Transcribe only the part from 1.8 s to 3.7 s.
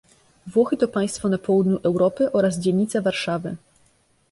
Europy oraz dzielnica Warszawy.